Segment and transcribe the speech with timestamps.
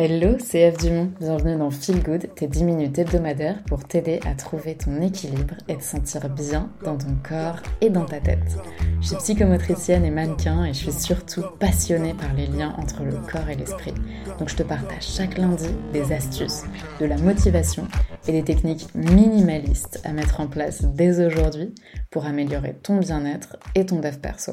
[0.00, 1.10] Hello, c'est Eve Dumont.
[1.18, 5.76] Bienvenue dans Feel Good, tes 10 minutes hebdomadaires pour t'aider à trouver ton équilibre et
[5.76, 8.58] te sentir bien dans ton corps et dans ta tête.
[9.00, 13.16] Je suis psychomotricienne et mannequin et je suis surtout passionnée par les liens entre le
[13.16, 13.92] corps et l'esprit.
[14.38, 16.62] Donc je te partage chaque lundi des astuces,
[17.00, 17.88] de la motivation
[18.28, 21.74] et des techniques minimalistes à mettre en place dès aujourd'hui
[22.12, 24.52] pour améliorer ton bien-être et ton dev perso.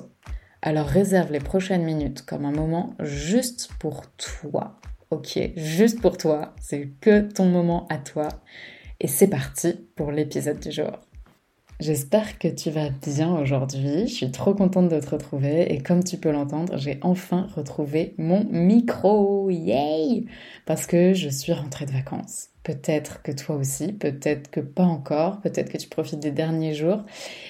[0.64, 4.80] Alors réserve les prochaines minutes comme un moment juste pour toi
[5.16, 8.28] ok, juste pour toi, c'est que ton moment à toi.
[9.00, 11.00] Et c'est parti pour l'épisode du jour.
[11.82, 14.08] J'espère que tu vas bien aujourd'hui.
[14.08, 18.14] Je suis trop contente de te retrouver et comme tu peux l'entendre, j'ai enfin retrouvé
[18.18, 19.50] mon micro.
[19.50, 20.26] Yay
[20.66, 22.48] Parce que je suis rentrée de vacances.
[22.64, 27.04] Peut-être que toi aussi, peut-être que pas encore, peut-être que tu profites des derniers jours.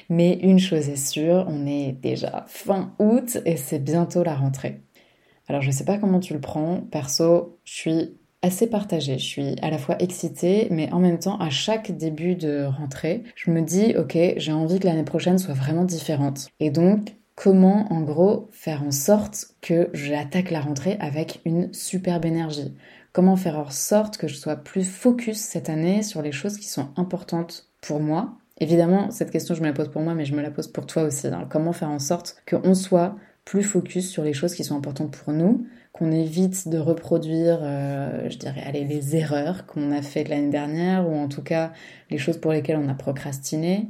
[0.10, 4.82] Mais une chose est sûre, on est déjà fin août et c'est bientôt la rentrée.
[5.48, 9.18] Alors je sais pas comment tu le prends, perso, je suis assez partagée.
[9.18, 13.24] Je suis à la fois excitée, mais en même temps, à chaque début de rentrée,
[13.36, 16.48] je me dis, ok, j'ai envie que l'année prochaine soit vraiment différente.
[16.60, 22.26] Et donc, comment, en gros, faire en sorte que j'attaque la rentrée avec une superbe
[22.26, 22.76] énergie?
[23.14, 26.68] Comment faire en sorte que je sois plus focus cette année sur les choses qui
[26.68, 28.38] sont importantes pour moi?
[28.60, 30.86] Évidemment, cette question, je me la pose pour moi, mais je me la pose pour
[30.86, 31.28] toi aussi.
[31.28, 31.48] Hein.
[31.50, 33.16] Comment faire en sorte qu'on soit
[33.46, 38.30] plus focus sur les choses qui sont importantes pour nous, qu'on évite de reproduire, euh,
[38.30, 41.72] je dirais, allez, les erreurs qu'on a faites l'année dernière, ou en tout cas
[42.10, 43.88] les choses pour lesquelles on a procrastiné,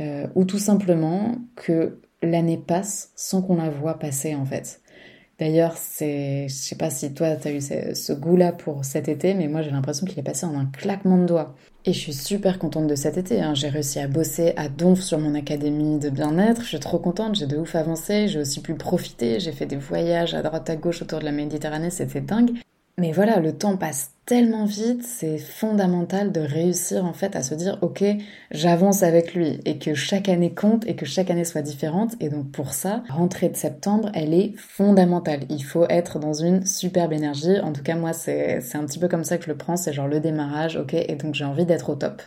[0.00, 4.80] euh, ou tout simplement que l'année passe sans qu'on la voit passer en fait.
[5.38, 9.34] D'ailleurs, c'est, je sais pas si toi tu as eu ce, goût-là pour cet été,
[9.34, 11.54] mais moi j'ai l'impression qu'il est passé en un claquement de doigts.
[11.86, 13.42] Et je suis super contente de cet été.
[13.42, 13.54] Hein.
[13.54, 16.62] J'ai réussi à bosser à donf sur mon académie de bien-être.
[16.62, 17.34] Je suis trop contente.
[17.34, 18.26] J'ai de ouf avancé.
[18.26, 19.38] J'ai aussi pu profiter.
[19.38, 21.90] J'ai fait des voyages à droite à gauche autour de la Méditerranée.
[21.90, 22.52] C'était dingue.
[22.96, 27.54] Mais voilà, le temps passe tellement vite, c'est fondamental de réussir en fait à se
[27.54, 28.04] dire ok,
[28.50, 32.14] j'avance avec lui et que chaque année compte et que chaque année soit différente.
[32.20, 35.40] Et donc pour ça, rentrée de septembre, elle est fondamentale.
[35.50, 37.60] Il faut être dans une superbe énergie.
[37.60, 39.92] En tout cas, moi, c'est un petit peu comme ça que je le prends, c'est
[39.92, 42.22] genre le démarrage, ok, et donc j'ai envie d'être au top.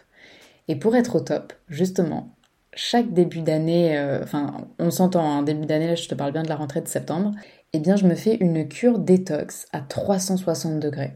[0.68, 2.36] Et pour être au top, justement,
[2.74, 6.32] chaque début d'année, euh, enfin, on s'entend, un hein, début d'année, là, je te parle
[6.34, 7.32] bien de la rentrée de septembre,
[7.74, 11.14] eh bien, je me fais une cure détox à 360 degrés.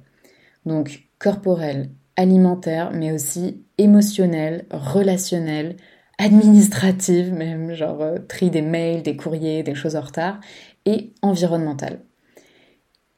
[0.66, 5.77] Donc, corporelle, alimentaire, mais aussi émotionnelle, relationnelle,
[6.17, 10.39] administrative, même, genre euh, tri des mails, des courriers, des choses en retard,
[10.85, 12.01] et environnementale.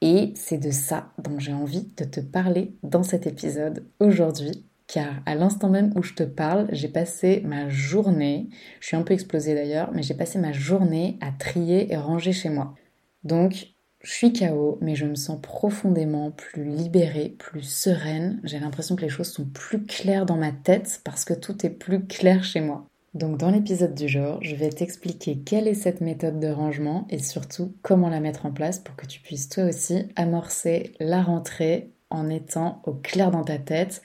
[0.02, 5.22] Et c'est de ça dont j'ai envie de te parler dans cet épisode aujourd'hui car
[5.26, 8.50] à l'instant même où je te parle, j'ai passé ma journée,
[8.80, 12.32] je suis un peu explosée d'ailleurs, mais j'ai passé ma journée à trier et ranger
[12.32, 12.76] chez moi.
[13.24, 13.73] Donc,
[14.04, 18.42] je suis KO, mais je me sens profondément plus libérée, plus sereine.
[18.44, 21.70] J'ai l'impression que les choses sont plus claires dans ma tête parce que tout est
[21.70, 22.86] plus clair chez moi.
[23.14, 27.20] Donc dans l'épisode du jour, je vais t'expliquer quelle est cette méthode de rangement et
[27.20, 31.92] surtout comment la mettre en place pour que tu puisses toi aussi amorcer la rentrée
[32.10, 34.02] en étant au clair dans ta tête,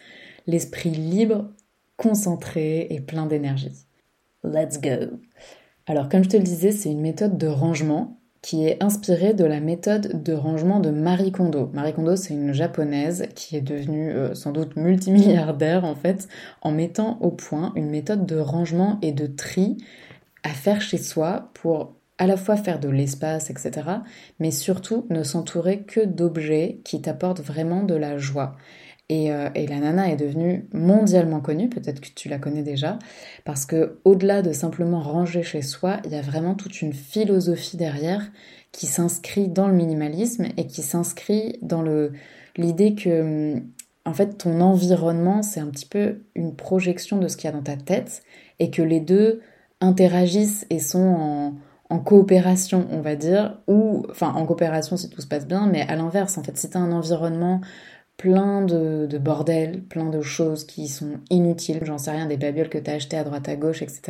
[0.47, 1.49] l'esprit libre,
[1.97, 3.73] concentré et plein d'énergie.
[4.45, 5.19] Let's go
[5.87, 9.45] Alors comme je te le disais, c'est une méthode de rangement qui est inspirée de
[9.45, 11.71] la méthode de rangement de Marie Kondo.
[11.73, 16.29] Marie Kondo, c'est une japonaise qui est devenue euh, sans doute multimilliardaire en fait,
[16.63, 19.77] en mettant au point une méthode de rangement et de tri
[20.45, 23.89] à faire chez soi pour à la fois faire de l'espace, etc.,
[24.41, 28.57] mais surtout ne s'entourer que d'objets qui t'apportent vraiment de la joie.
[29.11, 32.99] Euh, et, la nana est devenue mondialement connue, peut-être que tu la connais déjà,
[33.45, 37.79] parce que au-delà de simplement ranger chez soi, il y a vraiment toute une philosophie
[37.79, 38.31] derrière
[38.71, 41.83] qui s'inscrit dans le minimalisme et qui s'inscrit dans
[42.57, 43.55] l'idée que
[44.05, 47.57] en fait ton environnement c'est un petit peu une projection de ce qu'il y a
[47.57, 48.23] dans ta tête
[48.59, 49.41] et que les deux
[49.81, 51.55] interagissent et sont en,
[51.91, 55.83] en coopération, on va dire, ou enfin en coopération si tout se passe bien, mais
[55.83, 57.61] à l'inverse, en fait, si tu un environnement
[58.19, 62.69] plein de, de, bordel, plein de choses qui sont inutiles, j'en sais rien, des babioles
[62.69, 64.03] que tu as achetées à droite à gauche, etc.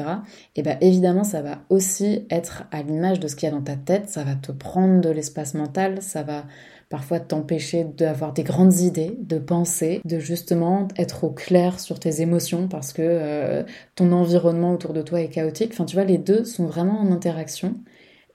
[0.57, 3.63] Et bien évidemment, ça va aussi être à l'image de ce qu'il y a dans
[3.63, 6.47] ta tête, ça va te prendre de l'espace mental, ça va
[6.89, 12.23] parfois t'empêcher d'avoir des grandes idées, de penser, de justement être au clair sur tes
[12.23, 13.63] émotions parce que euh,
[13.95, 15.73] ton environnement autour de toi est chaotique.
[15.75, 17.75] Enfin, tu vois, les deux sont vraiment en interaction.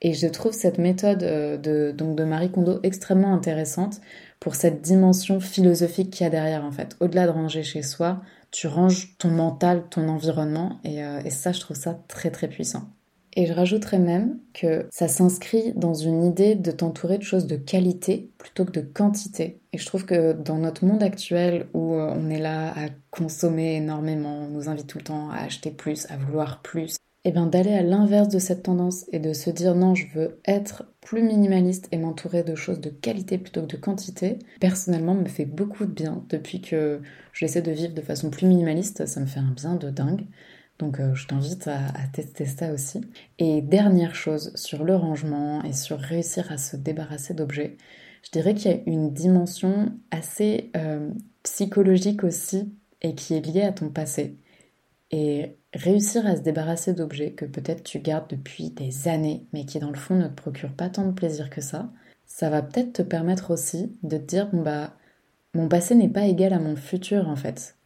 [0.03, 4.01] Et je trouve cette méthode euh, de, donc de Marie Kondo extrêmement intéressante
[4.43, 6.97] pour cette dimension philosophique qu'il y a derrière en fait.
[6.99, 11.53] Au-delà de ranger chez soi, tu ranges ton mental, ton environnement et, euh, et, ça
[11.53, 12.89] je trouve ça très très puissant.
[13.37, 17.55] Et je rajouterais même que ça s'inscrit dans une idée de t'entourer de choses de
[17.55, 19.61] qualité plutôt que de quantité.
[19.71, 23.77] Et je trouve que dans notre monde actuel où euh, on est là à consommer
[23.77, 26.95] énormément, on nous invite tout le temps à acheter plus, à vouloir plus,
[27.25, 30.07] et eh bien d'aller à l'inverse de cette tendance et de se dire non, je
[30.13, 35.15] veux être plus minimaliste et m'entourer de choses de qualité plutôt que de quantité, personnellement
[35.15, 37.01] me fait beaucoup de bien depuis que
[37.33, 40.25] j'essaie de vivre de façon plus minimaliste, ça me fait un bien de dingue.
[40.79, 43.01] Donc euh, je t'invite à, tester ça aussi.
[43.39, 47.77] Et dernière chose sur le rangement et sur réussir à se débarrasser d'objets,
[48.23, 51.11] je dirais qu'il y a une dimension assez euh,
[51.43, 54.37] psychologique aussi et qui est liée à ton passé.
[55.83, 59.91] Réussir à se débarrasser d'objets que peut-être tu gardes depuis des années, mais qui dans
[59.91, 61.91] le fond ne te procurent pas tant de plaisir que ça,
[62.25, 64.95] ça va peut-être te permettre aussi de te dire bon bah
[65.53, 67.77] mon passé n'est pas égal à mon futur en fait.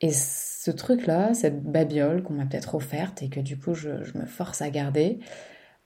[0.00, 4.26] Et ce truc-là, cette babiole qu'on m'a peut-être offerte et que du coup je, me
[4.26, 5.20] force à garder,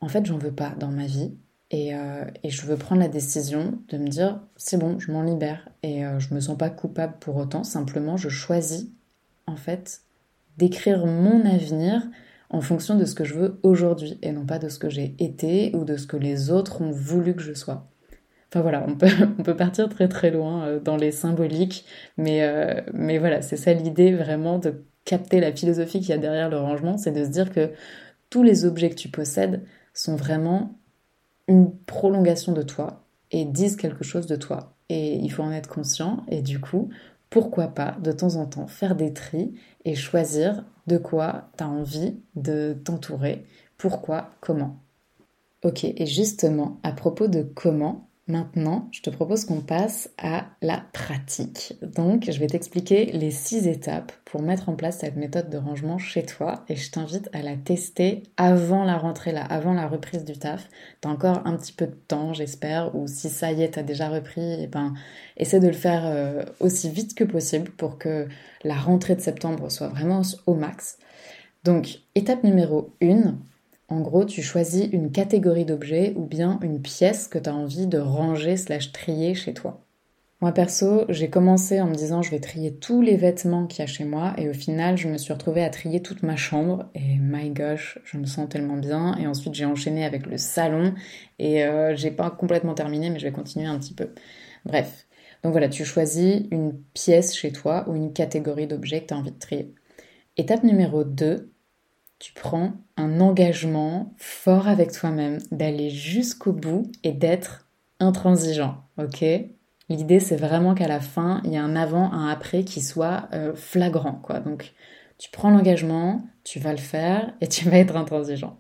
[0.01, 1.37] en fait j'en veux pas dans ma vie.
[1.73, 5.69] Et, euh, je veux prendre la décision de me dire c'est bon, je m'en libère
[5.83, 8.89] et euh, je me sens pas coupable pour autant, simplement je choisis
[9.47, 10.06] en fait
[10.57, 12.03] d'écrire mon avenir
[12.51, 15.15] en fonction de ce que je veux aujourd'hui et non pas de ce que j'ai
[15.19, 17.89] été ou de ce que les autres ont voulu que je sois.
[18.51, 18.87] Enfin voilà,
[19.39, 21.85] on peut, partir très très loin euh, dans les symboliques,
[22.17, 26.19] mais, euh, mais voilà, c'est ça l'idée vraiment de capter la philosophie qu'il y a
[26.19, 27.71] derrière le rangement, c'est de se dire que
[28.31, 29.65] tous les objets que tu possèdes
[29.95, 30.79] sont vraiment
[31.49, 34.77] une prolongation de toi et disent quelque chose de toi.
[34.89, 36.91] Et il faut en être conscient et du coup,
[37.31, 41.69] pourquoi pas de temps en temps faire des tris et choisir de quoi tu as
[41.69, 43.45] envie de t'entourer,
[43.77, 44.83] pourquoi, comment.
[45.65, 50.83] Ok, et justement, à propos de comment, Maintenant, je te propose qu'on passe à la
[50.93, 51.75] pratique.
[51.81, 55.99] Donc, je vais t'expliquer les six étapes pour mettre en place cette méthode de rangement
[55.99, 60.25] chez toi et je t'invite à la tester avant la rentrée là, avant la reprise
[60.25, 60.69] du taf.
[61.01, 64.09] T'as encore un petit peu de temps, j'espère, ou si ça y est, t'as déjà
[64.09, 64.95] repris, eh ben,
[65.37, 68.27] essaie de le faire euh, aussi vite que possible pour que
[68.65, 70.99] la rentrée de septembre soit vraiment au max.
[71.63, 73.37] Donc, étape numéro 1,
[73.89, 77.87] en gros, tu choisis une catégorie d'objets ou bien une pièce que tu as envie
[77.87, 79.87] de ranger slash trier chez toi.
[80.43, 83.83] Moi perso, j'ai commencé en me disant je vais trier tous les vêtements qu'il y
[83.85, 86.91] a chez moi et au final je me suis retrouvée à trier toute ma chambre
[86.95, 90.93] et my gosh, je me sens tellement bien et ensuite j'ai enchaîné avec le salon
[91.39, 94.11] et euh, j'ai pas complètement terminé mais je vais continuer un petit peu.
[94.67, 95.07] Bref,
[95.43, 99.17] donc voilà, tu choisis une pièce chez toi ou une catégorie d'objets que tu as
[99.17, 99.73] envie de trier.
[100.37, 101.51] Étape numéro 2,
[102.19, 107.67] tu prends un engagement fort avec toi-même d'aller jusqu'au bout et d'être
[108.01, 109.25] intransigeant, ok?
[109.89, 113.29] L'idée, c'est vraiment qu'à la fin, il y a un avant, un après qui soit
[113.33, 114.41] euh, flagrant, quoi.
[114.41, 114.73] Donc,
[115.19, 118.59] tu prends l'engagement, tu vas le faire et tu vas être intransigeant.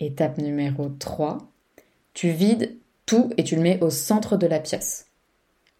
[0.00, 1.38] Étape numéro 3,
[2.12, 2.76] tu vides
[3.06, 5.06] tout et tu le mets au centre de la pièce.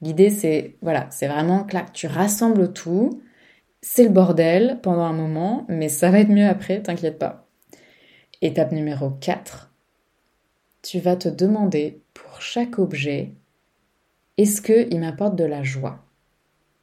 [0.00, 3.20] L'idée, c'est, voilà, c'est vraiment que tu rassembles tout,
[3.80, 7.48] c'est le bordel pendant un moment, mais ça va être mieux après, t'inquiète pas.
[8.42, 9.72] Étape numéro 4.
[10.82, 13.34] Tu vas te demander pour chaque objet,
[14.36, 16.04] est-ce qu'il m'apporte de la joie?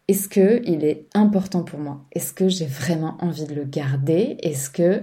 [0.08, 2.06] Est-ce qu'il est important pour moi?
[2.12, 4.38] Est-ce que j'ai vraiment envie de le garder?
[4.44, 5.00] Est-ce que,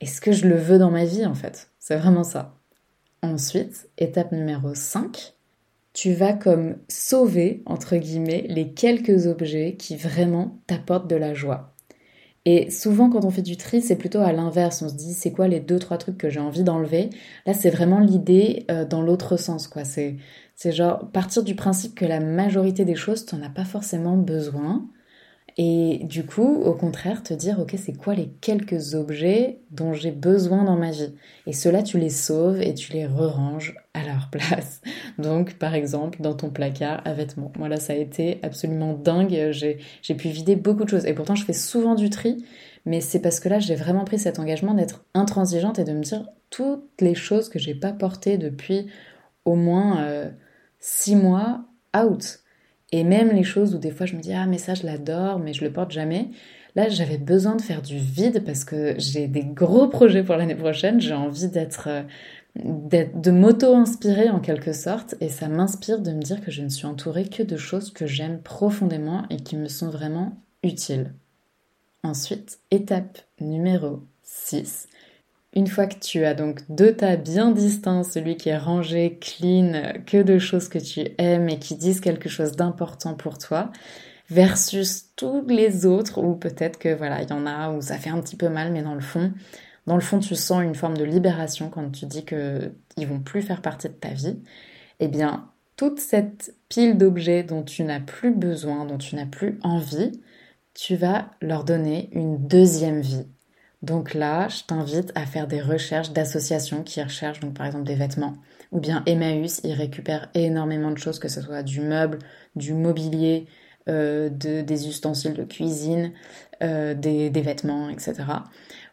[0.00, 1.70] est-ce que je le veux dans ma vie en fait?
[1.78, 2.58] C'est vraiment ça.
[3.22, 5.34] Ensuite, étape numéro 5,
[5.92, 11.74] tu vas comme sauver, entre guillemets, les quelques objets qui vraiment t'apportent de la joie.
[12.44, 14.82] Et souvent, quand on fait du tri, c'est plutôt à l'inverse.
[14.82, 17.10] On se dit, c'est quoi les deux, trois trucs que j'ai envie d'enlever?
[17.46, 19.84] Là, c'est vraiment l'idée euh, dans l'autre sens, quoi.
[19.84, 20.16] C'est,
[20.56, 24.16] c'est genre partir du principe que la majorité des choses, tu n'en as pas forcément
[24.16, 24.88] besoin.
[25.58, 30.10] Et du coup, au contraire, te dire, ok, c'est quoi les quelques objets dont j'ai
[30.10, 31.14] besoin dans ma vie?
[31.46, 34.80] Et ceux-là, tu les sauves et tu les re-ranges à leur place.
[35.18, 37.52] Donc, par exemple, dans ton placard à vêtements.
[37.58, 39.50] Moi, là, ça a été absolument dingue.
[39.52, 41.04] J'ai pu vider beaucoup de choses.
[41.04, 42.44] Et pourtant, je fais souvent du tri.
[42.84, 46.02] Mais c'est parce que là, j'ai vraiment pris cet engagement d'être intransigeante et de me
[46.02, 48.86] dire toutes les choses que j'ai pas portées depuis
[49.44, 50.30] au moins euh,
[50.80, 51.64] six mois
[51.96, 52.41] out.
[52.92, 55.38] Et même les choses où des fois je me dis ah mais ça je l'adore
[55.38, 56.28] mais je le porte jamais.
[56.76, 60.54] Là j'avais besoin de faire du vide parce que j'ai des gros projets pour l'année
[60.54, 61.00] prochaine.
[61.00, 62.02] J'ai envie d'être euh,
[62.54, 66.86] de m'auto-inspirer en quelque sorte et ça m'inspire de me dire que je ne suis
[66.86, 71.14] entourée que de choses que j'aime profondément et qui me sont vraiment utiles.
[72.02, 74.88] Ensuite, étape numéro 6,
[75.54, 79.94] une fois que tu as donc deux tas bien distincts, celui qui est rangé, clean,
[80.06, 83.70] que de choses que tu aimes et qui disent quelque chose d'important pour toi,
[84.30, 88.10] versus tous les autres où peut-être que voilà, il y en a où ça fait
[88.10, 89.32] un petit peu mal, mais dans le fond,
[89.86, 93.42] dans le fond tu sens une forme de libération quand tu dis qu'ils vont plus
[93.42, 94.42] faire partie de ta vie,
[95.00, 99.58] eh bien toute cette pile d'objets dont tu n'as plus besoin, dont tu n'as plus
[99.62, 100.12] envie,
[100.74, 103.26] tu vas leur donner une deuxième vie.
[103.82, 107.96] Donc là, je t'invite à faire des recherches d'associations qui recherchent donc par exemple des
[107.96, 108.34] vêtements.
[108.70, 112.18] Ou bien Emmaüs, ils récupèrent énormément de choses, que ce soit du meuble,
[112.56, 113.46] du mobilier,
[113.88, 116.12] euh, des ustensiles de cuisine,
[116.62, 118.14] euh, des, vêtements, etc.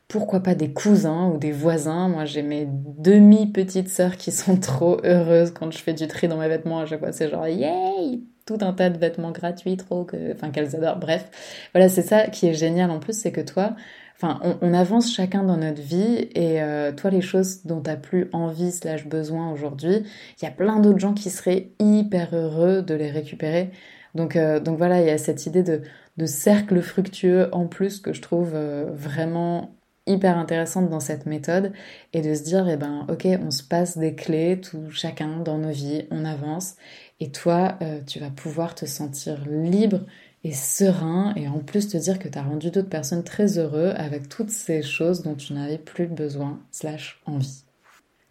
[0.08, 2.10] Pourquoi pas des cousins ou des voisins?
[2.10, 6.38] Moi, j'ai mes demi-petites sœurs qui sont trop heureuses quand je fais du tri dans
[6.38, 6.80] mes vêtements.
[6.80, 10.34] À chaque fois, c'est genre, yay Tout un tas de vêtements gratuits, trop, que...
[10.34, 10.98] enfin, qu'elles adorent.
[10.98, 11.30] Bref,
[11.76, 13.76] voilà, c'est ça qui est génial en plus, c'est que toi,
[14.22, 17.96] Enfin, on, avance chacun dans notre vie et euh, toi, les choses dont tu n'as
[17.96, 20.04] plus envie slash besoin aujourd'hui,
[20.42, 23.72] il y a plein d'autres gens qui seraient hyper heureux de les récupérer.
[24.16, 25.84] Donc, euh, donc voilà, il y a cette idée de,
[26.18, 31.72] de, cercle fructueux en plus que je trouve euh, vraiment hyper intéressante dans cette méthode
[32.12, 35.60] et de se dire, eh ben, ok, on se passe des clés, tout chacun dans
[35.60, 36.76] nos vies, on avance
[37.22, 40.00] et toi, tu vas pouvoir te sentir libre
[40.44, 43.92] et serein et en plus te dire que tu as rendu d'autres personnes très heureux
[43.96, 47.64] avec toutes ces choses dont tu n'avais plus besoin slash envie.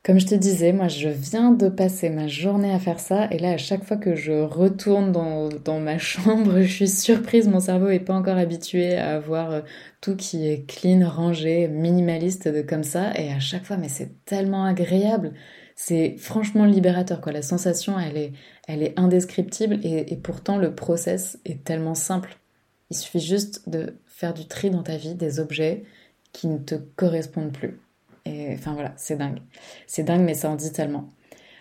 [0.04, 3.38] Comme je te disais, moi je viens de passer ma journée à faire ça et
[3.38, 7.88] là à chaque fois que je retourne dans, ma chambre, je suis surprise, mon cerveau
[7.88, 9.60] est pas encore habitué à voir euh,
[10.00, 14.24] tout qui est clean, rangé, minimaliste de comme ça et à chaque fois mais c'est
[14.24, 15.32] tellement agréable
[15.80, 17.30] c'est franchement libérateur quoi.
[17.30, 18.32] La sensation elle est,
[18.66, 22.36] elle est indescriptible et, pourtant le process est tellement simple.
[22.90, 25.84] Il suffit juste de faire du tri dans ta vie des objets
[26.32, 27.80] qui ne te correspondent plus.
[28.24, 29.38] Et enfin voilà, c'est dingue.
[29.86, 31.10] C'est dingue mais ça en dit tellement.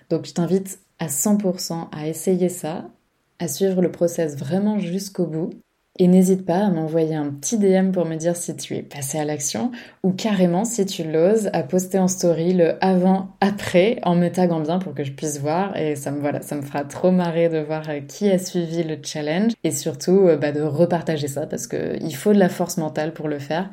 [0.09, 2.89] Donc je t'invite à 100% à essayer ça,
[3.37, 5.51] à suivre le process vraiment jusqu'au bout
[5.97, 9.17] et n'hésite pas à m'envoyer un petit DM pour me dire si tu es passé
[9.19, 9.71] à l'action
[10.03, 14.79] ou carrément si tu l'oses à poster en story le avant-après en me taguant bien
[14.79, 17.59] pour que je puisse voir et ça me voilà, ça me fera trop marrer de
[17.59, 21.67] voir euh, qui a suivi le challenge et surtout euh, bah, de repartager ça parce
[21.67, 23.69] que il faut de la force mentale pour le faire.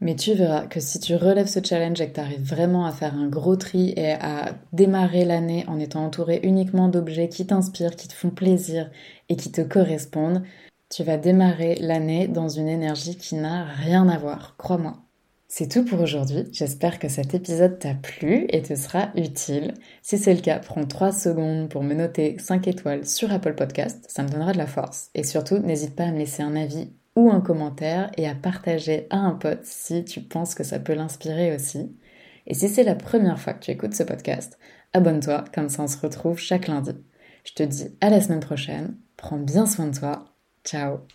[0.00, 2.92] Mais tu verras que si tu relèves ce challenge et que tu arrives vraiment à
[2.92, 7.96] faire un gros tri et à démarrer l'année en étant entouré uniquement d'objets qui t'inspirent,
[7.96, 8.90] qui te font plaisir
[9.28, 10.44] et qui te correspondent,
[10.90, 14.98] tu vas démarrer l'année dans une énergie qui n'a rien à voir, crois-moi.
[15.50, 19.72] C'est tout pour aujourd'hui, j'espère que cet épisode t'a plu et te sera utile.
[20.02, 24.04] Si c'est le cas, prends 3 secondes pour me noter 5 étoiles sur Apple Podcast,
[24.08, 25.08] ça me donnera de la force.
[25.14, 29.06] Et surtout, n'hésite pas à me laisser un avis ou un commentaire et à partager
[29.08, 31.96] à un pote si tu penses que ça peut l'inspirer aussi.
[32.46, 34.58] Et si c'est la première fois que tu écoutes ce podcast,
[34.92, 36.92] abonne-toi, comme ça on se retrouve chaque lundi.
[37.44, 41.08] Je te dis à la semaine prochaine, prends bien soin de toi Ciao